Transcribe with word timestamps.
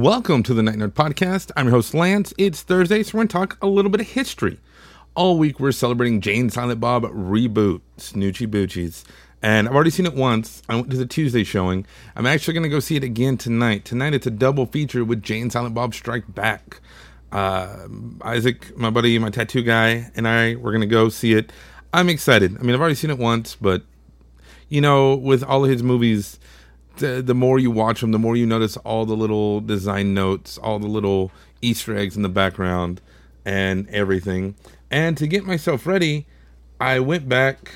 Welcome 0.00 0.44
to 0.44 0.54
the 0.54 0.62
Night 0.62 0.76
Nerd 0.76 0.92
Podcast. 0.92 1.50
I'm 1.56 1.66
your 1.66 1.72
host, 1.72 1.92
Lance. 1.92 2.32
It's 2.38 2.62
Thursday, 2.62 3.02
so 3.02 3.18
we're 3.18 3.22
going 3.22 3.28
to 3.28 3.32
talk 3.32 3.58
a 3.60 3.66
little 3.66 3.90
bit 3.90 4.00
of 4.00 4.06
history. 4.06 4.60
All 5.16 5.36
week, 5.36 5.58
we're 5.58 5.72
celebrating 5.72 6.20
Jay 6.20 6.38
and 6.38 6.52
Silent 6.52 6.78
Bob 6.78 7.02
reboot, 7.02 7.80
Snootchie 7.98 8.46
Bootchies. 8.46 9.02
And 9.42 9.66
I've 9.66 9.74
already 9.74 9.90
seen 9.90 10.06
it 10.06 10.14
once. 10.14 10.62
I 10.68 10.76
went 10.76 10.90
to 10.92 10.96
the 10.96 11.04
Tuesday 11.04 11.42
showing. 11.42 11.84
I'm 12.14 12.26
actually 12.26 12.54
going 12.54 12.62
to 12.62 12.68
go 12.68 12.78
see 12.78 12.94
it 12.94 13.02
again 13.02 13.36
tonight. 13.36 13.84
Tonight, 13.84 14.14
it's 14.14 14.28
a 14.28 14.30
double 14.30 14.66
feature 14.66 15.04
with 15.04 15.20
Jay 15.20 15.40
and 15.40 15.50
Silent 15.50 15.74
Bob 15.74 15.92
Strike 15.94 16.32
Back. 16.32 16.80
Uh, 17.32 17.88
Isaac, 18.22 18.78
my 18.78 18.90
buddy, 18.90 19.18
my 19.18 19.30
tattoo 19.30 19.64
guy, 19.64 20.12
and 20.14 20.28
I, 20.28 20.54
we're 20.54 20.70
going 20.70 20.80
to 20.82 20.86
go 20.86 21.08
see 21.08 21.32
it. 21.32 21.52
I'm 21.92 22.08
excited. 22.08 22.56
I 22.56 22.60
mean, 22.62 22.72
I've 22.72 22.80
already 22.80 22.94
seen 22.94 23.10
it 23.10 23.18
once, 23.18 23.56
but, 23.56 23.82
you 24.68 24.80
know, 24.80 25.16
with 25.16 25.42
all 25.42 25.64
of 25.64 25.70
his 25.72 25.82
movies, 25.82 26.38
the, 26.98 27.22
the 27.22 27.34
more 27.34 27.58
you 27.58 27.70
watch 27.70 28.00
them, 28.00 28.12
the 28.12 28.18
more 28.18 28.36
you 28.36 28.46
notice 28.46 28.76
all 28.78 29.06
the 29.06 29.16
little 29.16 29.60
design 29.60 30.14
notes, 30.14 30.58
all 30.58 30.78
the 30.78 30.86
little 30.86 31.30
Easter 31.62 31.96
eggs 31.96 32.16
in 32.16 32.22
the 32.22 32.28
background, 32.28 33.00
and 33.44 33.88
everything. 33.88 34.54
And 34.90 35.16
to 35.16 35.26
get 35.26 35.44
myself 35.44 35.86
ready, 35.86 36.26
I 36.80 37.00
went 37.00 37.28
back. 37.28 37.72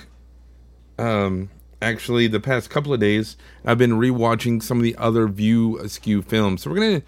Um, 0.98 1.51
actually, 1.81 2.27
the 2.27 2.41
past 2.41 2.70
couple 2.70 2.92
of 2.92 3.01
days, 3.01 3.37
I've 3.64 3.79
been 3.79 3.92
rewatching 3.92 4.62
some 4.62 4.79
of 4.79 4.84
the 4.84 4.97
other 4.97 5.27
View 5.27 5.79
Askew 5.79 6.23
films. 6.23 6.62
So 6.62 6.70
we're 6.70 6.77
gonna 6.77 7.03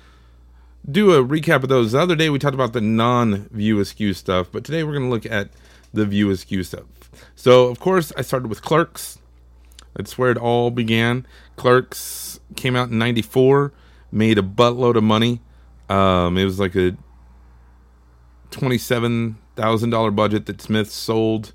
do 0.90 1.12
a 1.12 1.24
recap 1.24 1.62
of 1.62 1.68
those. 1.68 1.92
The 1.92 2.00
other 2.00 2.16
day 2.16 2.30
we 2.30 2.38
talked 2.38 2.54
about 2.54 2.72
the 2.72 2.80
non-View 2.80 3.80
Askew 3.80 4.14
stuff, 4.14 4.48
but 4.50 4.64
today 4.64 4.82
we're 4.82 4.94
gonna 4.94 5.10
look 5.10 5.26
at 5.26 5.50
the 5.92 6.04
View 6.04 6.30
Askew 6.30 6.62
stuff. 6.62 6.84
So 7.36 7.68
of 7.68 7.78
course, 7.80 8.12
I 8.16 8.22
started 8.22 8.48
with 8.48 8.62
Clerks. 8.62 9.18
That's 9.94 10.18
where 10.18 10.30
it 10.30 10.38
all 10.38 10.70
began. 10.70 11.26
Clerks 11.56 12.40
came 12.56 12.76
out 12.76 12.90
in 12.90 12.98
'94, 12.98 13.72
made 14.10 14.38
a 14.38 14.42
buttload 14.42 14.96
of 14.96 15.04
money. 15.04 15.40
Um, 15.88 16.38
it 16.38 16.44
was 16.44 16.58
like 16.58 16.74
a 16.74 16.96
twenty-seven 18.50 19.36
thousand 19.56 19.90
dollar 19.90 20.10
budget 20.10 20.46
that 20.46 20.60
Smith 20.60 20.90
sold 20.90 21.52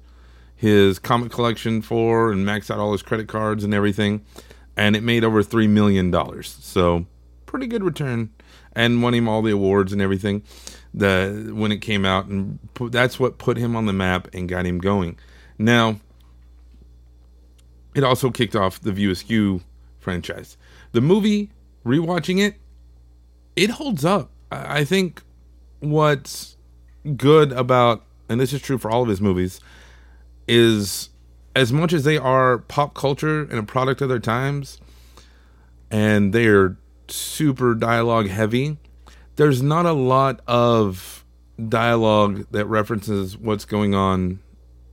his 0.55 1.00
comic 1.00 1.31
collection 1.31 1.81
for 1.81 2.31
and 2.31 2.45
maxed 2.45 2.70
out 2.70 2.80
all 2.80 2.92
his 2.92 3.02
credit 3.02 3.27
cards 3.27 3.64
and 3.64 3.73
everything, 3.73 4.25
and 4.75 4.95
it 4.95 5.03
made 5.03 5.23
over 5.23 5.42
three 5.42 5.67
million 5.67 6.11
dollars. 6.11 6.58
So 6.61 7.05
pretty 7.45 7.67
good 7.67 7.83
return, 7.83 8.30
and 8.73 9.02
won 9.02 9.14
him 9.14 9.27
all 9.27 9.42
the 9.42 9.52
awards 9.52 9.94
and 9.94 10.02
everything. 10.02 10.44
The 10.94 11.52
when 11.53 11.72
it 11.72 11.77
came 11.77 12.05
out, 12.05 12.25
and 12.25 12.59
put, 12.73 12.92
that's 12.92 13.20
what 13.20 13.38
put 13.38 13.58
him 13.58 13.75
on 13.75 13.86
the 13.86 13.94
map 13.94 14.27
and 14.33 14.50
got 14.50 14.66
him 14.66 14.80
going. 14.80 15.17
Now, 15.58 16.00
it 17.95 18.03
also 18.03 18.30
kicked 18.30 18.55
off 18.55 18.81
the 18.81 18.92
View 18.92 19.11
Askew 19.11 19.61
franchise. 20.00 20.58
The 20.92 21.02
movie, 21.02 21.52
rewatching 21.86 22.39
it, 22.39 22.55
it 23.55 23.72
holds 23.72 24.05
up. 24.05 24.31
I 24.52 24.83
think 24.83 25.22
what's 25.80 26.58
good 27.16 27.52
about, 27.52 28.03
and 28.27 28.39
this 28.39 28.53
is 28.53 28.61
true 28.61 28.77
for 28.77 28.89
all 28.89 29.03
of 29.03 29.09
his 29.09 29.22
movies, 29.22 29.59
is 30.47 31.09
as 31.55 31.71
much 31.71 31.93
as 31.93 32.04
they 32.04 32.17
are 32.17 32.59
pop 32.59 32.93
culture 32.93 33.42
and 33.42 33.59
a 33.59 33.64
product 33.64 34.02
of 34.02 34.09
their 34.09 34.20
times, 34.20 34.80
and 35.92 36.33
they 36.33 36.48
are 36.48 36.77
super 37.08 37.76
dialogue 37.76 38.27
heavy, 38.27 38.77
there's 39.36 39.61
not 39.61 39.86
a 39.86 39.93
lot 39.93 40.42
of 40.48 41.26
dialogue 41.67 42.45
that 42.52 42.65
references 42.65 43.38
what's 43.38 43.65
going 43.65 43.93
on 43.93 44.39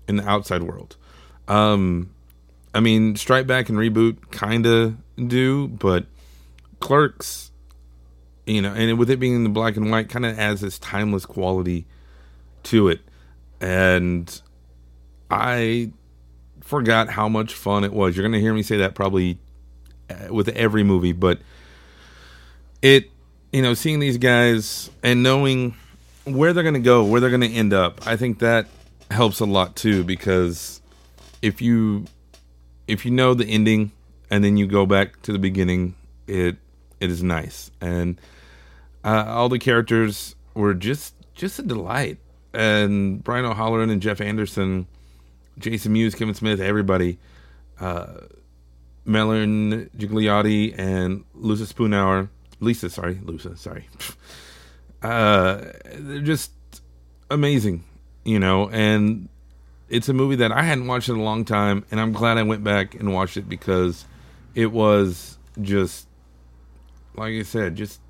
in 0.09 0.16
the 0.16 0.28
outside 0.28 0.62
world. 0.62 0.97
Um, 1.49 2.11
I 2.77 2.81
mean, 2.81 3.17
Strike 3.17 3.47
Back 3.47 3.71
and 3.71 3.79
Reboot 3.79 4.31
kind 4.31 4.67
of 4.67 4.97
do, 5.17 5.67
but 5.67 6.05
Clerks, 6.79 7.51
you 8.45 8.61
know, 8.61 8.75
and 8.75 8.99
with 8.99 9.09
it 9.09 9.19
being 9.19 9.35
in 9.35 9.45
the 9.45 9.49
black 9.49 9.79
and 9.79 9.91
white, 9.91 10.11
kind 10.11 10.27
of 10.27 10.39
adds 10.39 10.61
this 10.61 10.79
timeless 10.79 11.25
quality 11.25 11.87
to 12.65 12.89
it. 12.89 13.01
And 13.63 14.43
I 15.31 15.91
forgot 16.61 17.09
how 17.09 17.31
much 17.31 17.55
fun 17.55 17.83
it 17.83 17.95
was. 17.95 18.15
You're 18.15 18.25
going 18.25 18.35
to 18.35 18.41
hear 18.41 18.53
me 18.53 18.63
say 18.63 18.77
that 18.77 18.95
probably 18.95 19.39
uh, 20.11 20.35
with 20.35 20.49
every 20.51 20.83
movie, 20.83 21.13
but 21.13 21.39
it, 22.83 23.11
you 23.55 23.63
know, 23.63 23.73
seeing 23.73 24.01
these 24.01 24.19
guys 24.19 24.91
and 25.03 25.23
knowing 25.23 25.75
where 26.25 26.53
they're 26.53 26.63
going 26.63 26.75
to 26.75 26.81
go, 26.81 27.05
where 27.05 27.23
they're 27.23 27.31
going 27.31 27.41
to 27.41 27.55
end 27.55 27.73
up, 27.73 28.07
I 28.07 28.19
think 28.19 28.41
that 28.41 28.67
helps 29.11 29.41
a 29.41 29.47
lot 29.47 29.77
too 29.77 30.05
because 30.05 30.83
if 31.41 31.63
you 31.63 32.05
if 32.89 33.05
you 33.05 33.11
know 33.11 33.35
the 33.35 33.47
ending 33.47 33.93
and 34.31 34.43
then 34.43 34.57
you 34.57 34.67
go 34.67 34.87
back 34.87 35.23
to 35.23 35.33
the 35.33 35.39
beginning, 35.39 35.95
it 36.27 36.57
it 37.01 37.11
is 37.11 37.23
nice 37.23 37.71
and 37.81 38.19
uh, 39.05 39.25
all 39.29 39.49
the 39.49 39.59
characters 39.59 40.35
were 40.55 40.75
just 40.75 41.15
just 41.35 41.59
a 41.59 41.63
delight. 41.63 42.19
And 42.53 43.23
Brian 43.23 43.45
O'Halloran 43.45 43.91
and 43.91 44.03
Jeff 44.03 44.21
Anderson, 44.21 44.87
Jason 45.59 45.93
Mewes, 45.93 46.15
Kevin 46.15 46.35
Smith, 46.35 46.61
everybody, 46.61 47.19
uh, 47.79 48.07
Marilyn 49.05 49.91
Ghigliotti 49.97 50.75
and 50.77 51.25
Lisa 51.35 51.73
Spoonauer, 51.73 52.29
Lisa, 52.61 52.91
sorry, 52.91 53.21
Lisa, 53.23 53.57
sorry. 53.57 53.89
Uh, 55.03 55.73
they're 55.99 56.21
just 56.21 56.51
amazing, 57.31 57.85
you 58.25 58.41
know, 58.41 58.69
and 58.71 59.29
it's 59.89 60.09
a 60.09 60.13
movie 60.13 60.37
that 60.37 60.53
I 60.53 60.63
hadn't 60.63 60.87
watched 60.87 61.09
in 61.09 61.17
a 61.17 61.23
long 61.23 61.45
time, 61.45 61.85
and 61.91 62.01
I'm 62.01 62.13
glad 62.13 62.39
I 62.39 62.43
went 62.43 62.65
back 62.65 62.95
and 62.95 63.13
watched 63.15 63.37
it 63.37 63.49
because 63.49 64.05
it 64.55 64.73
was 64.73 65.39
just, 65.61 66.09
like 67.15 67.35
I 67.35 67.43
said, 67.43 67.77
just 67.77 68.01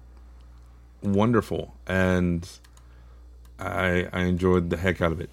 wonderful, 1.02 1.74
and 1.86 2.48
I 3.58 4.08
I 4.12 4.20
enjoyed 4.22 4.70
the 4.70 4.76
heck 4.76 5.00
out 5.00 5.12
of 5.12 5.20
it. 5.20 5.30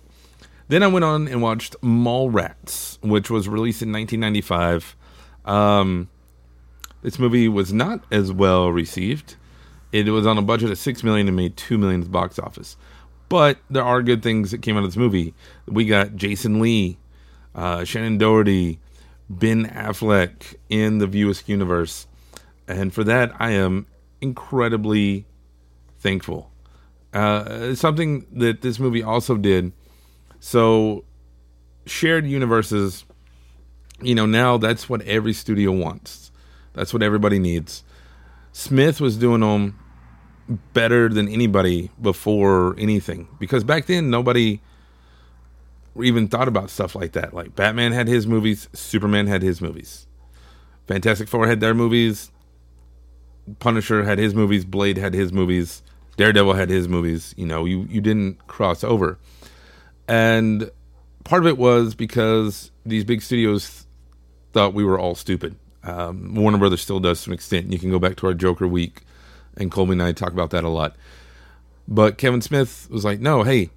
Then 0.68 0.84
I 0.84 0.88
went 0.88 1.06
on 1.06 1.28
and 1.28 1.42
watched 1.42 1.76
Mallrats, 1.82 2.98
which 3.02 3.30
was 3.30 3.48
released 3.48 3.82
in 3.82 3.92
1995. 3.92 4.96
Um, 5.46 6.10
this 7.02 7.20
movie 7.20 7.48
was 7.50 7.74
not 7.74 8.04
as 8.12 8.32
well 8.32 8.70
received. 8.70 9.36
It 9.92 10.08
was 10.08 10.26
on 10.26 10.38
a 10.38 10.42
budget 10.42 10.72
of 10.72 10.78
six 10.78 11.04
million 11.04 11.28
and 11.28 11.36
made 11.36 11.56
two 11.58 11.78
million 11.78 12.02
at 12.02 12.06
the 12.06 12.12
box 12.12 12.40
office. 12.40 12.78
But 13.34 13.58
there 13.68 13.84
are 13.84 14.04
good 14.04 14.22
things 14.22 14.52
that 14.52 14.62
came 14.62 14.78
out 14.78 14.84
of 14.84 14.90
this 14.92 14.96
movie. 14.96 15.34
We 15.66 15.86
got 15.86 16.16
Jason 16.16 16.60
Lee, 16.60 17.00
uh, 17.56 17.78
Shannen 17.78 18.20
Doherty, 18.20 18.80
Ben 19.28 19.66
Affleck 19.66 20.54
in 20.70 21.00
the 21.00 21.08
View 21.08 21.32
Askew 21.32 21.54
universe, 21.54 22.06
and 22.68 22.94
for 22.94 23.04
that 23.06 23.32
I 23.40 23.54
am 23.54 23.88
incredibly 24.22 25.26
thankful. 25.98 26.52
Uh, 27.12 27.74
something 27.74 28.28
that 28.34 28.62
this 28.62 28.78
movie 28.78 29.02
also 29.02 29.36
did. 29.36 29.72
So, 30.40 31.04
shared 31.88 32.28
universes. 32.28 33.04
You 34.00 34.14
know, 34.14 34.28
now 34.28 34.58
that's 34.60 34.88
what 34.88 35.02
every 35.08 35.34
studio 35.34 35.72
wants. 35.72 36.32
That's 36.74 36.94
what 36.94 37.02
everybody 37.02 37.40
needs. 37.40 37.84
Smith 38.52 39.02
was 39.02 39.18
doing 39.18 39.42
them 39.42 39.80
better 40.48 41.10
than 41.10 41.28
anybody 41.30 41.90
before 42.02 42.76
anything 42.78 43.28
because 43.40 43.64
back 43.64 43.86
then 43.86 44.10
nobody 44.10 44.60
even 46.02 46.28
thought 46.28 46.48
about 46.48 46.70
stuff 46.70 46.96
like 46.96 47.14
that. 47.14 47.34
Like 47.34 47.56
Batman 47.56 47.92
had 47.92 48.08
his 48.08 48.28
movies, 48.28 48.68
Superman 48.74 49.28
had 49.28 49.42
his 49.42 49.62
movies, 49.62 50.08
Fantastic 50.88 51.28
Four 51.28 51.48
had 51.48 51.60
their 51.60 51.74
movies, 51.74 52.32
Punisher 53.60 54.04
had 54.04 54.18
his 54.18 54.34
movies, 54.36 54.66
Blade 54.66 54.98
had 54.98 55.14
his 55.14 55.32
movies, 55.32 55.82
Daredevil 56.18 56.54
had 56.54 56.70
his 56.70 56.88
movies. 56.88 57.34
You 57.38 57.46
know, 57.46 57.66
you 57.66 57.88
you 57.90 58.02
didn't 58.02 58.46
cross 58.48 58.84
over, 58.84 59.18
and 60.08 60.70
part 61.24 61.44
of 61.44 61.48
it 61.48 61.58
was 61.58 61.96
because 61.96 62.72
these 62.86 63.06
big 63.06 63.22
studios 63.22 63.88
thought 64.52 64.74
we 64.74 64.84
were 64.84 65.00
all 65.00 65.16
stupid. 65.16 65.56
Um, 65.84 66.36
Warner 66.36 66.58
Brothers 66.58 66.82
still 66.82 67.00
does 67.00 67.24
to 67.24 67.30
an 67.30 67.34
extent. 67.34 67.72
You 67.72 67.80
can 67.80 67.92
go 67.92 68.00
back 68.00 68.16
to 68.18 68.28
our 68.28 68.34
Joker 68.34 68.68
week 68.68 69.04
and 69.58 69.72
Colby 69.72 69.94
and 69.94 70.04
I 70.04 70.12
talk 70.12 70.34
about 70.34 70.52
that 70.52 70.64
a 70.64 70.70
lot. 70.70 70.96
But 71.88 72.18
Kevin 72.18 72.42
Smith 72.42 72.88
was 72.90 73.04
like, 73.04 73.20
no, 73.20 73.44
hey, 73.44 73.70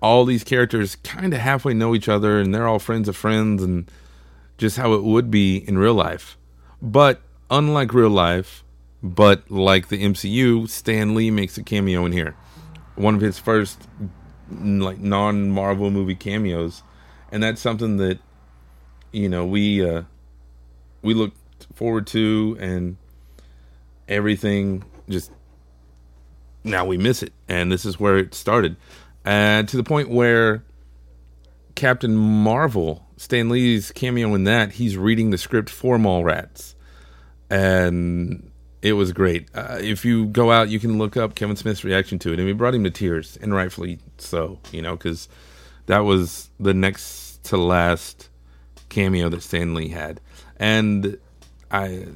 all 0.00 0.24
these 0.24 0.44
characters 0.44 0.96
kind 0.96 1.34
of 1.34 1.40
halfway 1.40 1.74
know 1.74 1.94
each 1.94 2.08
other 2.08 2.40
and 2.40 2.54
they're 2.54 2.66
all 2.68 2.78
friends 2.78 3.08
of 3.08 3.16
friends 3.16 3.62
and 3.62 3.90
just 4.58 4.76
how 4.76 4.94
it 4.94 5.04
would 5.04 5.30
be 5.30 5.58
in 5.68 5.78
real 5.78 5.94
life. 5.94 6.36
But 6.80 7.20
unlike 7.50 7.92
real 7.92 8.10
life, 8.10 8.64
But 9.02 9.50
like 9.50 9.88
the 9.88 10.02
MCU, 10.02 10.68
Stan 10.68 11.14
Lee 11.14 11.30
makes 11.30 11.56
a 11.58 11.62
cameo 11.62 12.04
in 12.06 12.12
here. 12.12 12.34
One 12.96 13.14
of 13.14 13.20
his 13.20 13.38
first 13.38 13.86
like 14.50 14.98
non-Marvel 14.98 15.90
movie 15.90 16.14
cameos, 16.14 16.82
and 17.30 17.42
that's 17.42 17.60
something 17.60 17.98
that 17.98 18.18
you 19.12 19.28
know 19.28 19.44
we 19.44 19.86
uh, 19.86 20.02
we 21.02 21.14
looked 21.14 21.38
forward 21.74 22.06
to, 22.08 22.56
and 22.58 22.96
everything 24.08 24.82
just 25.08 25.30
now 26.64 26.84
we 26.84 26.98
miss 26.98 27.22
it, 27.22 27.32
and 27.48 27.70
this 27.70 27.84
is 27.84 28.00
where 28.00 28.18
it 28.18 28.34
started, 28.34 28.76
and 29.24 29.68
to 29.68 29.76
the 29.76 29.84
point 29.84 30.10
where 30.10 30.64
Captain 31.74 32.16
Marvel, 32.16 33.06
Stan 33.16 33.48
Lee's 33.48 33.92
cameo 33.92 34.34
in 34.34 34.44
that, 34.44 34.72
he's 34.72 34.96
reading 34.96 35.30
the 35.30 35.38
script 35.38 35.70
for 35.70 35.98
Mallrats, 35.98 36.74
and 37.50 38.50
it 38.82 38.94
was 38.94 39.12
great. 39.12 39.48
Uh, 39.54 39.78
if 39.80 40.04
you 40.04 40.26
go 40.26 40.50
out, 40.50 40.68
you 40.68 40.80
can 40.80 40.98
look 40.98 41.16
up 41.16 41.34
Kevin 41.34 41.56
Smith's 41.56 41.84
reaction 41.84 42.18
to 42.20 42.32
it, 42.32 42.38
and 42.38 42.46
we 42.46 42.52
brought 42.52 42.74
him 42.74 42.84
to 42.84 42.90
tears, 42.90 43.38
and 43.40 43.54
rightfully 43.54 43.98
so, 44.18 44.58
you 44.72 44.80
know, 44.80 44.96
because 44.96 45.28
that 45.86 46.00
was 46.00 46.50
the 46.58 46.74
next 46.74 47.44
to 47.44 47.56
last 47.56 48.28
cameo 48.88 49.28
that 49.28 49.42
Stan 49.42 49.74
Lee 49.74 49.88
had, 49.88 50.20
and 50.56 51.18
I 51.76 52.06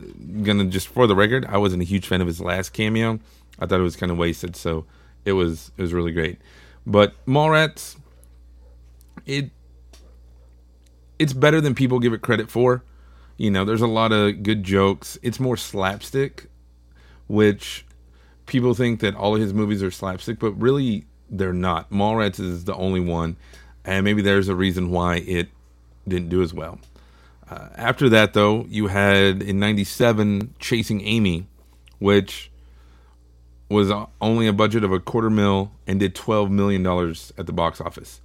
gonna 0.43 0.65
just 0.65 0.89
for 0.89 1.07
the 1.07 1.15
record, 1.15 1.45
I 1.45 1.59
wasn't 1.59 1.83
a 1.83 1.85
huge 1.85 2.07
fan 2.07 2.23
of 2.23 2.27
his 2.27 2.41
last 2.41 2.71
cameo. 2.71 3.21
I 3.59 3.67
thought 3.67 3.79
it 3.79 3.85
was 3.85 3.97
kind 3.97 4.11
of 4.11 4.17
wasted, 4.17 4.57
so 4.57 4.87
it 5.27 5.33
was 5.33 5.71
it 5.77 5.83
was 5.83 5.93
really 5.93 6.13
great. 6.13 6.39
But 6.87 7.15
Mallrats, 7.27 7.97
it 9.27 9.51
it's 11.19 11.35
better 11.35 11.61
than 11.61 11.75
people 11.75 11.99
give 11.99 12.15
it 12.15 12.23
credit 12.23 12.51
for. 12.51 12.83
You 13.37 13.51
know, 13.51 13.67
there's 13.67 13.83
a 13.83 13.87
lot 13.87 14.13
of 14.13 14.43
good 14.43 14.65
jokes. 14.65 15.19
It's 15.23 15.39
more 15.39 15.59
slapstick, 15.59 16.47
which 17.27 17.85
people 18.47 18.73
think 18.73 19.01
that 19.01 19.15
all 19.15 19.35
of 19.35 19.43
his 19.43 19.53
movies 19.53 19.83
are 19.83 19.91
slapstick, 19.91 20.39
but 20.39 20.53
really 20.53 21.05
they're 21.29 21.53
not. 21.53 21.91
Mallrats 21.91 22.41
is 22.41 22.65
the 22.65 22.75
only 22.75 23.01
one, 23.01 23.37
and 23.85 24.05
maybe 24.05 24.23
there's 24.23 24.49
a 24.49 24.55
reason 24.55 24.91
why 24.91 25.17
it 25.17 25.49
didn't 26.09 26.31
do 26.31 26.41
as 26.41 26.55
well. 26.55 26.79
Uh, 27.51 27.69
after 27.75 28.09
that, 28.09 28.33
though, 28.33 28.65
you 28.69 28.87
had 28.87 29.43
in 29.43 29.59
'97 29.59 30.55
Chasing 30.61 31.01
Amy, 31.03 31.49
which 31.99 32.51
was 33.69 33.91
only 34.21 34.47
a 34.47 34.53
budget 34.53 34.85
of 34.85 34.93
a 34.93 35.01
quarter 35.01 35.31
mil 35.31 35.71
and 35.87 36.01
did 36.01 36.15
12 36.15 36.51
million 36.51 36.83
dollars 36.83 37.33
at 37.39 37.47
the 37.47 37.53
box 37.53 37.81
office. 37.81 38.21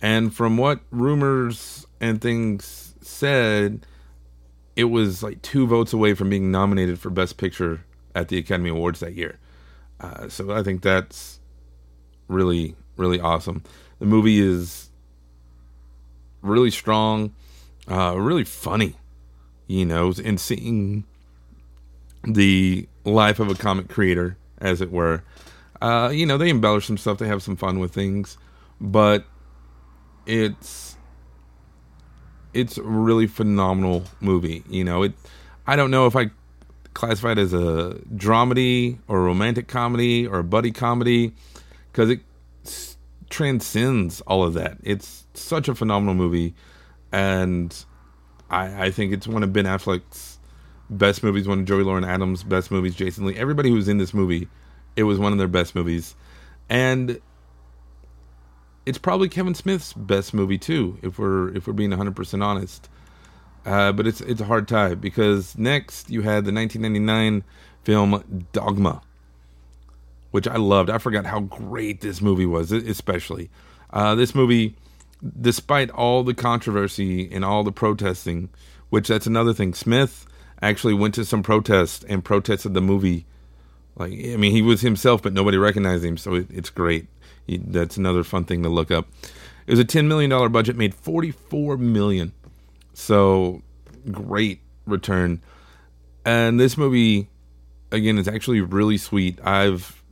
And 0.00 0.34
from 0.34 0.56
what 0.56 0.80
rumors 0.90 1.86
and 2.00 2.20
things 2.20 2.94
said, 3.02 3.86
it 4.76 4.84
was 4.84 5.22
like 5.22 5.42
two 5.42 5.66
votes 5.66 5.92
away 5.92 6.14
from 6.14 6.30
being 6.30 6.50
nominated 6.50 6.98
for 6.98 7.10
Best 7.10 7.36
Picture 7.36 7.84
at 8.14 8.28
the 8.28 8.38
Academy 8.38 8.70
Awards 8.70 9.00
that 9.00 9.14
year. 9.14 9.38
Uh, 10.00 10.28
so 10.28 10.50
I 10.52 10.62
think 10.62 10.80
that's 10.80 11.40
really, 12.28 12.74
really 12.96 13.20
awesome. 13.20 13.62
The 13.98 14.06
movie 14.06 14.40
is 14.40 14.90
really 16.40 16.70
strong 16.70 17.34
uh, 17.90 18.14
really 18.16 18.44
funny, 18.44 18.94
you 19.66 19.84
know, 19.84 20.12
and 20.24 20.40
seeing 20.40 21.04
the 22.24 22.88
life 23.04 23.40
of 23.40 23.48
a 23.48 23.54
comic 23.54 23.88
creator, 23.88 24.36
as 24.58 24.80
it 24.80 24.90
were. 24.90 25.22
Uh, 25.82 26.10
you 26.12 26.26
know, 26.26 26.38
they 26.38 26.50
embellish 26.50 26.86
some 26.86 26.98
stuff, 26.98 27.18
they 27.18 27.26
have 27.26 27.42
some 27.42 27.56
fun 27.56 27.78
with 27.78 27.92
things, 27.92 28.38
but 28.80 29.24
it's 30.26 30.96
it's 32.52 32.76
a 32.76 32.82
really 32.82 33.26
phenomenal 33.26 34.04
movie. 34.20 34.62
You 34.68 34.84
know, 34.84 35.02
it 35.02 35.14
I 35.66 35.76
don't 35.76 35.90
know 35.90 36.06
if 36.06 36.14
I 36.14 36.30
classify 36.94 37.32
it 37.32 37.38
as 37.38 37.52
a 37.52 37.98
dramedy 38.14 38.98
or 39.08 39.20
a 39.20 39.22
romantic 39.22 39.68
comedy 39.68 40.26
or 40.26 40.40
a 40.40 40.44
buddy 40.44 40.70
comedy 40.70 41.32
because 41.90 42.10
it 42.10 42.20
transcends 43.30 44.20
all 44.22 44.44
of 44.44 44.54
that. 44.54 44.76
It's 44.82 45.24
such 45.34 45.68
a 45.68 45.74
phenomenal 45.74 46.14
movie 46.14 46.54
and 47.12 47.84
I, 48.50 48.86
I 48.86 48.90
think 48.90 49.12
it's 49.12 49.26
one 49.26 49.42
of 49.42 49.52
Ben 49.52 49.64
Affleck's 49.64 50.38
best 50.88 51.22
movies, 51.22 51.46
one 51.46 51.60
of 51.60 51.64
Joey 51.64 51.84
Lauren 51.84 52.04
Adams' 52.04 52.42
best 52.42 52.70
movies, 52.70 52.94
Jason 52.94 53.26
Lee. 53.26 53.36
Everybody 53.36 53.70
who's 53.70 53.88
in 53.88 53.98
this 53.98 54.12
movie, 54.12 54.48
it 54.96 55.04
was 55.04 55.18
one 55.18 55.32
of 55.32 55.38
their 55.38 55.48
best 55.48 55.74
movies, 55.74 56.14
and 56.68 57.20
it's 58.86 58.98
probably 58.98 59.28
Kevin 59.28 59.54
Smith's 59.54 59.92
best 59.92 60.34
movie 60.34 60.58
too, 60.58 60.98
if 61.02 61.18
we're 61.18 61.54
if 61.54 61.66
we're 61.66 61.72
being 61.72 61.90
100 61.90 62.14
percent 62.16 62.42
honest. 62.42 62.88
Uh, 63.64 63.92
but 63.92 64.06
it's 64.06 64.20
it's 64.22 64.40
a 64.40 64.46
hard 64.46 64.66
tie 64.66 64.94
because 64.94 65.56
next 65.58 66.10
you 66.10 66.22
had 66.22 66.44
the 66.44 66.52
1999 66.52 67.44
film 67.84 68.48
Dogma, 68.52 69.02
which 70.30 70.48
I 70.48 70.56
loved. 70.56 70.90
I 70.90 70.98
forgot 70.98 71.26
how 71.26 71.40
great 71.40 72.00
this 72.00 72.20
movie 72.20 72.46
was, 72.46 72.72
especially. 72.72 73.50
Uh, 73.92 74.14
this 74.14 74.34
movie 74.34 74.76
despite 75.40 75.90
all 75.90 76.22
the 76.22 76.34
controversy 76.34 77.30
and 77.32 77.44
all 77.44 77.62
the 77.62 77.72
protesting, 77.72 78.48
which 78.88 79.08
that's 79.08 79.26
another 79.26 79.52
thing. 79.52 79.74
Smith 79.74 80.26
actually 80.62 80.94
went 80.94 81.14
to 81.14 81.24
some 81.24 81.42
protests 81.42 82.04
and 82.04 82.24
protested 82.24 82.74
the 82.74 82.80
movie. 82.80 83.26
Like, 83.96 84.12
I 84.12 84.36
mean, 84.36 84.52
he 84.52 84.62
was 84.62 84.80
himself, 84.80 85.22
but 85.22 85.32
nobody 85.32 85.58
recognized 85.58 86.04
him, 86.04 86.16
so 86.16 86.34
it, 86.34 86.46
it's 86.50 86.70
great. 86.70 87.06
He, 87.46 87.58
that's 87.58 87.96
another 87.96 88.24
fun 88.24 88.44
thing 88.44 88.62
to 88.62 88.68
look 88.68 88.90
up. 88.90 89.06
It 89.66 89.72
was 89.72 89.80
a 89.80 89.84
ten 89.84 90.08
million 90.08 90.30
dollar 90.30 90.48
budget, 90.48 90.76
made 90.76 90.94
forty 90.94 91.30
four 91.30 91.76
million, 91.76 92.32
so 92.94 93.62
great 94.10 94.60
return. 94.86 95.42
And 96.24 96.58
this 96.58 96.76
movie, 96.76 97.28
again, 97.92 98.18
is 98.18 98.28
actually 98.28 98.60
really 98.60 98.98
sweet. 98.98 99.38
I've 99.44 100.02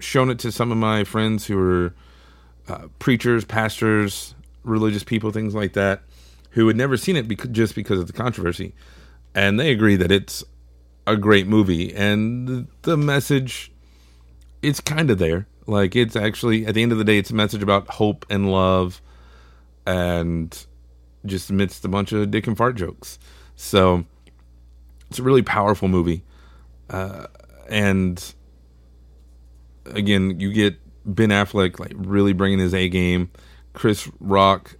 shown 0.00 0.30
it 0.30 0.38
to 0.40 0.52
some 0.52 0.70
of 0.70 0.78
my 0.78 1.04
friends 1.04 1.46
who 1.46 1.58
are 1.58 1.94
uh, 2.68 2.88
preachers, 2.98 3.44
pastors, 3.44 4.34
religious 4.64 5.04
people, 5.04 5.30
things 5.30 5.54
like 5.54 5.74
that, 5.74 6.02
who 6.50 6.66
had 6.66 6.76
never 6.76 6.96
seen 6.96 7.16
it 7.16 7.28
because, 7.28 7.50
just 7.50 7.74
because 7.74 8.00
of 8.00 8.06
the 8.06 8.12
controversy, 8.12 8.74
and 9.34 9.60
they 9.60 9.70
agree 9.70 9.96
that 9.96 10.10
it's 10.10 10.42
a 11.06 11.16
great 11.16 11.46
movie, 11.46 11.94
and 11.94 12.66
the 12.82 12.96
message, 12.96 13.70
it's 14.62 14.80
kind 14.80 15.10
of 15.10 15.18
there. 15.18 15.46
Like 15.66 15.96
it's 15.96 16.16
actually 16.16 16.66
at 16.66 16.74
the 16.74 16.82
end 16.82 16.92
of 16.92 16.98
the 16.98 17.04
day, 17.04 17.18
it's 17.18 17.30
a 17.30 17.34
message 17.34 17.62
about 17.62 17.88
hope 17.88 18.26
and 18.30 18.50
love, 18.50 19.00
and 19.86 20.66
just 21.26 21.50
amidst 21.50 21.84
a 21.84 21.88
bunch 21.88 22.12
of 22.12 22.30
dick 22.30 22.46
and 22.46 22.56
fart 22.56 22.76
jokes. 22.76 23.18
So 23.56 24.04
it's 25.10 25.18
a 25.18 25.22
really 25.22 25.42
powerful 25.42 25.88
movie, 25.88 26.24
uh, 26.90 27.26
and 27.68 28.34
again, 29.86 30.40
you 30.40 30.52
get 30.52 30.76
Ben 31.04 31.30
Affleck 31.30 31.78
like 31.78 31.92
really 31.96 32.32
bringing 32.32 32.58
his 32.58 32.74
A 32.74 32.88
game. 32.88 33.30
Chris 33.74 34.10
Rock, 34.18 34.76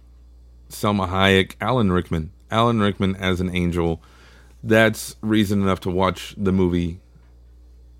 Salma 0.69 1.07
Hayek, 1.07 1.55
Alan 1.61 1.91
Rickman. 1.91 2.31
Alan 2.49 2.79
Rickman 2.79 3.15
as 3.17 3.39
an 3.39 3.55
angel. 3.55 4.01
That's 4.63 5.15
reason 5.21 5.61
enough 5.61 5.81
to 5.81 5.91
watch 5.91 6.33
the 6.37 6.51
movie 6.51 6.99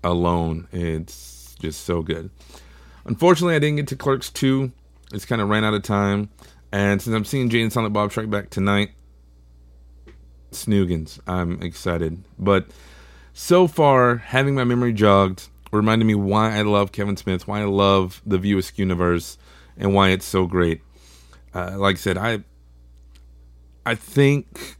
alone. 0.02 0.66
It's 0.72 1.54
just 1.60 1.84
so 1.84 2.02
good. 2.02 2.30
Unfortunately, 3.04 3.54
I 3.54 3.60
didn't 3.60 3.76
get 3.76 3.88
to 3.88 3.96
Clerks 3.96 4.30
2. 4.30 4.72
It's 5.12 5.24
kind 5.24 5.40
of 5.40 5.48
ran 5.48 5.64
out 5.64 5.74
of 5.74 5.82
time. 5.82 6.30
And 6.72 7.00
since 7.00 7.14
I'm 7.14 7.24
seeing 7.24 7.48
Jay 7.48 7.62
and 7.62 7.72
Silent 7.72 7.94
Bob 7.94 8.10
Strike 8.10 8.30
Back 8.30 8.50
tonight, 8.50 8.90
Snoogans, 10.50 11.20
I'm 11.26 11.62
excited. 11.62 12.24
But 12.38 12.66
so 13.32 13.68
far, 13.68 14.16
having 14.16 14.54
my 14.54 14.64
memory 14.64 14.92
jogged 14.92 15.48
reminded 15.72 16.06
me 16.06 16.14
why 16.14 16.56
I 16.56 16.62
love 16.62 16.92
Kevin 16.92 17.16
Smith, 17.16 17.46
why 17.46 17.60
I 17.60 17.64
love 17.64 18.22
the 18.26 18.38
View 18.38 18.58
Askew 18.58 18.82
universe, 18.82 19.38
and 19.76 19.94
why 19.94 20.10
it's 20.10 20.24
so 20.24 20.46
great. 20.46 20.80
Uh, 21.56 21.78
like 21.78 21.96
I 21.96 21.98
said, 21.98 22.18
I 22.18 22.44
I 23.86 23.94
think 23.94 24.76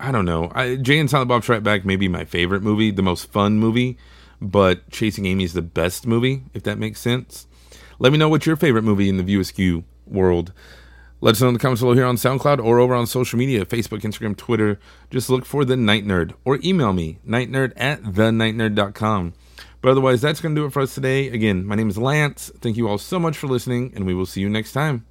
I 0.00 0.10
don't 0.12 0.24
know. 0.24 0.50
I, 0.54 0.76
Jay 0.76 0.98
and 0.98 1.10
Silent 1.10 1.28
Bob 1.28 1.42
Strike 1.42 1.62
Back 1.62 1.84
may 1.84 1.96
be 1.96 2.08
my 2.08 2.24
favorite 2.24 2.62
movie, 2.62 2.90
the 2.90 3.02
most 3.02 3.30
fun 3.30 3.58
movie, 3.58 3.98
but 4.40 4.88
Chasing 4.90 5.26
Amy 5.26 5.44
is 5.44 5.52
the 5.52 5.62
best 5.62 6.06
movie, 6.06 6.44
if 6.54 6.62
that 6.62 6.78
makes 6.78 7.00
sense. 7.00 7.46
Let 7.98 8.12
me 8.12 8.18
know 8.18 8.30
what 8.30 8.46
your 8.46 8.56
favorite 8.56 8.82
movie 8.82 9.10
in 9.10 9.18
the 9.18 9.22
View 9.22 9.40
Askew 9.40 9.84
world. 10.06 10.52
Let 11.20 11.32
us 11.32 11.40
know 11.40 11.48
in 11.48 11.54
the 11.54 11.60
comments 11.60 11.80
below 11.82 11.94
here 11.94 12.06
on 12.06 12.16
SoundCloud 12.16 12.64
or 12.64 12.78
over 12.78 12.94
on 12.94 13.06
social 13.06 13.38
media 13.38 13.64
Facebook, 13.66 14.00
Instagram, 14.00 14.36
Twitter. 14.36 14.78
Just 15.10 15.28
look 15.28 15.44
for 15.44 15.64
The 15.64 15.76
Night 15.76 16.06
Nerd 16.06 16.32
or 16.44 16.58
email 16.62 16.92
me, 16.92 17.18
nightnerd 17.26 17.72
at 17.76 18.02
thenightnerd.com. 18.02 19.34
But 19.82 19.90
otherwise, 19.90 20.20
that's 20.20 20.40
going 20.40 20.54
to 20.54 20.60
do 20.60 20.66
it 20.66 20.72
for 20.72 20.82
us 20.82 20.94
today. 20.94 21.28
Again, 21.28 21.66
my 21.66 21.74
name 21.74 21.88
is 21.88 21.98
Lance. 21.98 22.50
Thank 22.60 22.76
you 22.76 22.88
all 22.88 22.98
so 22.98 23.18
much 23.18 23.36
for 23.36 23.46
listening, 23.48 23.92
and 23.94 24.06
we 24.06 24.14
will 24.14 24.26
see 24.26 24.40
you 24.40 24.48
next 24.48 24.72
time. 24.72 25.06